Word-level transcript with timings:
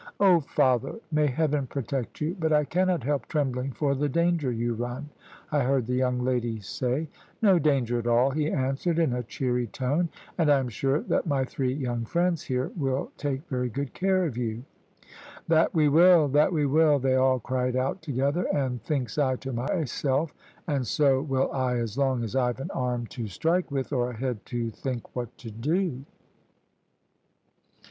"`Oh, 0.19 0.43
father, 0.43 0.99
may 1.11 1.27
Heaven 1.27 1.67
protect 1.67 2.21
you, 2.21 2.35
but 2.39 2.51
I 2.51 2.63
cannot 2.65 3.03
help 3.03 3.27
trembling 3.27 3.71
for 3.71 3.93
the 3.93 4.09
danger 4.09 4.51
you 4.51 4.73
run,' 4.73 5.11
I 5.51 5.59
heard 5.59 5.85
the 5.85 5.93
young 5.93 6.21
lady 6.23 6.59
say. 6.59 7.07
"`No 7.43 7.61
danger 7.61 7.99
at 7.99 8.07
all,' 8.07 8.31
he 8.31 8.49
answered, 8.49 8.97
in 8.97 9.13
a 9.13 9.21
cheery 9.21 9.67
tone; 9.67 10.09
`and 10.39 10.49
I 10.49 10.57
am 10.57 10.69
sure 10.69 11.01
that 11.01 11.27
my 11.27 11.45
three 11.45 11.71
young 11.71 12.05
friends 12.05 12.41
here 12.41 12.71
will 12.75 13.11
take 13.15 13.47
very 13.47 13.69
good 13.69 13.93
care 13.93 14.25
of 14.25 14.37
you.' 14.37 14.63
"`That 15.47 15.67
we 15.71 15.87
will, 15.87 16.27
that 16.29 16.51
we 16.51 16.65
will;' 16.65 16.97
they 16.97 17.13
all 17.13 17.39
cried 17.39 17.75
out 17.75 18.01
together, 18.01 18.47
and 18.51 18.81
thinks 18.81 19.19
I 19.19 19.35
to 19.35 19.53
myself, 19.53 20.33
`and 20.67 20.83
so 20.83 21.21
will 21.21 21.51
I 21.51 21.77
as 21.77 21.95
long 21.95 22.23
as 22.23 22.35
I've 22.35 22.59
an 22.59 22.71
arm 22.71 23.05
to 23.13 23.27
strike 23.27 23.69
with, 23.69 23.93
or 23.93 24.09
a 24.09 24.17
head 24.17 24.43
to 24.47 24.71
think 24.71 25.15
what 25.15 25.37
to 25.37 25.51
do.' 25.51 26.03